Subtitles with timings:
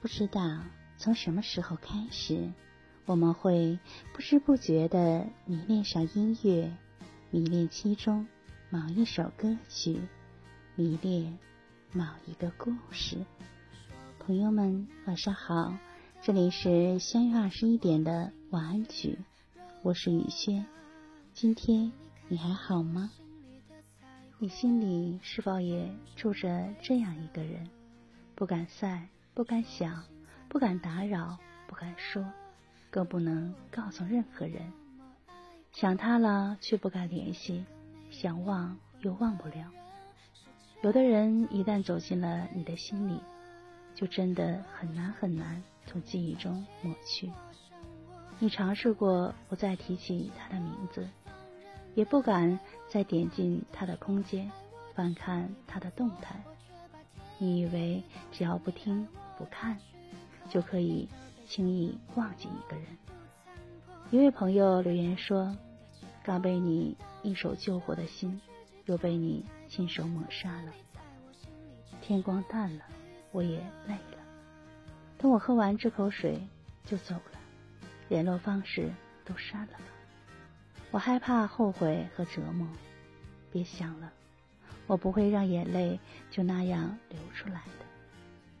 [0.00, 0.40] 不知道
[0.96, 2.50] 从什么时候开始，
[3.06, 3.78] 我们会
[4.12, 6.70] 不知不觉的迷恋上音乐，
[7.30, 8.26] 迷恋其中
[8.70, 10.00] 某一首歌曲，
[10.74, 11.38] 迷恋
[11.92, 13.18] 某一个故事。
[14.18, 15.74] 朋友们，晚上好，
[16.22, 19.18] 这里是相约二十一点的晚安曲，
[19.80, 20.66] 我是雨轩。
[21.32, 21.90] 今天
[22.28, 23.10] 你还好吗？
[24.38, 27.66] 你心里是否也住着这样一个人？
[28.34, 29.08] 不敢晒。
[29.32, 30.04] 不敢想，
[30.48, 32.22] 不敢打扰，不敢说，
[32.90, 34.70] 更不能告诉任何人。
[35.72, 37.64] 想他了，却不敢联系；
[38.10, 39.70] 想忘，又忘不了。
[40.82, 43.22] 有的人一旦走进了你的心里，
[43.94, 47.28] 就真的很难很难从记忆中抹去。
[48.38, 51.08] 你尝试过不再提起他的名字，
[51.96, 54.48] 也不敢再点进他的空间，
[54.94, 56.40] 翻看他的动态。
[57.38, 59.08] 你以为只要不听？
[59.36, 59.76] 不看，
[60.48, 61.08] 就可以
[61.46, 62.86] 轻易忘记一个人。
[64.10, 65.56] 一位朋友留言说
[66.22, 68.40] ：“刚被你一手救活的心，
[68.84, 70.72] 又被你亲手抹杀了。
[72.00, 72.84] 天光淡了，
[73.32, 74.19] 我也累了。
[75.20, 76.40] 等我喝完这口水
[76.86, 77.38] 就走了，
[78.08, 78.90] 联络方式
[79.22, 79.84] 都删了吧。
[80.90, 82.66] 我害怕后悔和折磨，
[83.52, 84.10] 别想了，
[84.86, 87.84] 我不会让眼泪就那样流出来的。”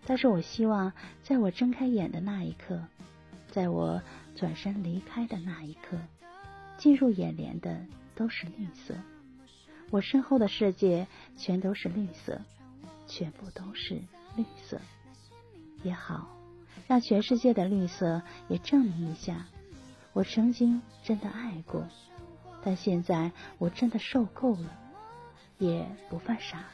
[0.06, 2.78] 但是我希望，在我睁开眼的那一刻，
[3.48, 4.02] 在我
[4.36, 5.96] 转身离开的那一刻，
[6.76, 7.80] 进入眼帘的
[8.14, 8.94] 都是绿色。
[9.90, 11.06] 我身后的世界
[11.38, 12.38] 全都是绿色，
[13.06, 13.94] 全部都是
[14.36, 14.78] 绿色。
[15.82, 16.28] 也好，
[16.90, 19.46] 让全世界的绿色也证明一下，
[20.12, 21.86] 我曾经真的爱过，
[22.64, 24.76] 但现在我真的受够了，
[25.58, 26.66] 也不犯傻了。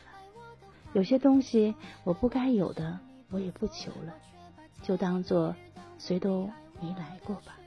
[0.95, 2.99] 有些东西我不该有的。
[3.29, 4.15] 我也不求了，
[4.83, 5.55] 就当做
[5.99, 6.49] 谁都
[6.81, 7.59] 没来过吧。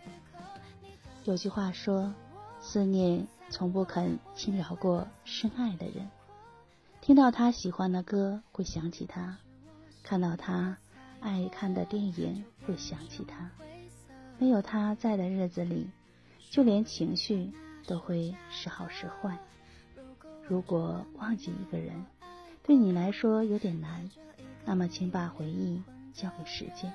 [1.25, 2.13] 有句话说，
[2.62, 6.09] 思念从不肯轻饶过深爱的人。
[7.01, 9.35] 听到他喜欢的歌，会想起他；
[10.01, 10.78] 看到他
[11.22, 13.50] 爱看的电影，会想起他。
[14.38, 15.90] 没有他在的日子里，
[16.50, 17.52] 就连情绪
[17.85, 19.38] 都会时好时坏。
[20.47, 22.06] 如果忘记一个人，
[22.63, 24.09] 对你来说有点难。
[24.66, 25.81] 那么，请把回忆
[26.13, 26.91] 交给时间。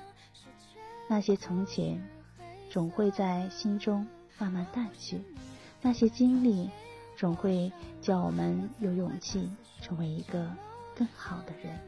[1.07, 2.01] 那些从前，
[2.69, 4.07] 总会在心中
[4.37, 5.17] 慢慢淡去；
[5.81, 6.69] 那些经历，
[7.15, 7.71] 总会
[8.01, 9.49] 叫我们有勇气
[9.81, 10.51] 成为一个
[10.95, 11.79] 更好的人。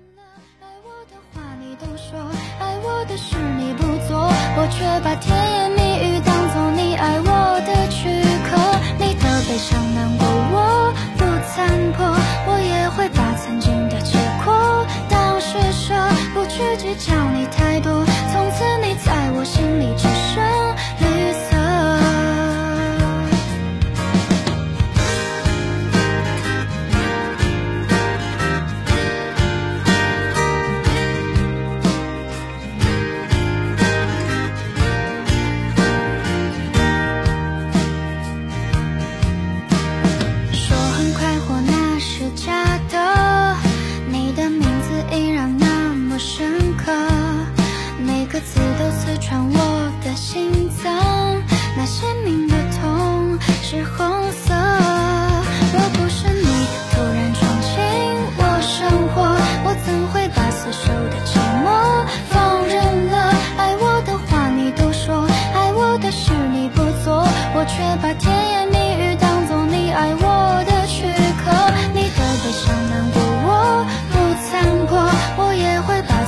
[1.79, 2.17] 都说，
[2.59, 8.09] 爱我的事你不做，我却把甜言蜜语当做你爱我的躯
[8.49, 8.57] 壳。
[8.97, 12.17] 你的悲伤难过，我不参破，
[12.47, 15.93] 我也会把曾经的结果当施舍。
[16.33, 18.05] 不去计较你太多，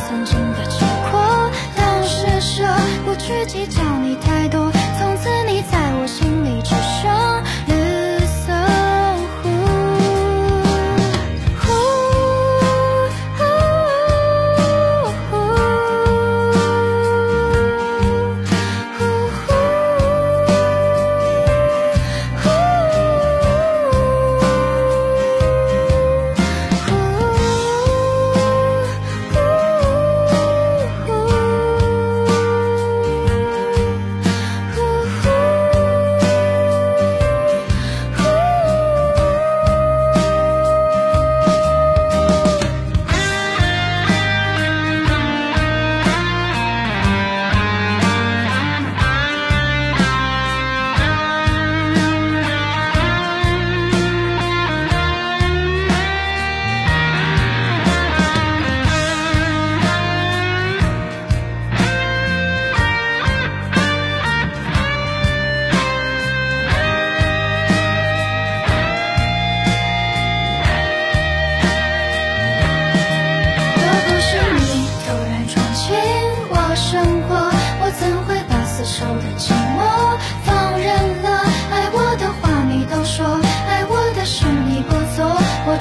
[0.10, 2.64] 曾经的且过当施舍
[3.06, 3.84] 不去计较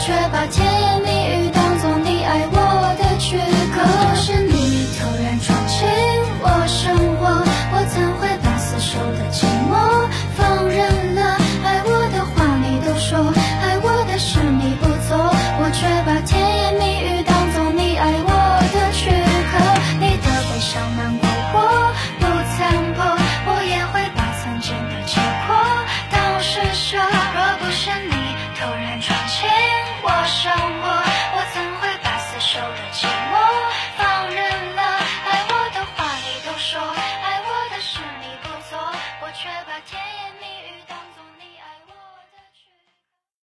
[0.08, 0.67] 却把天。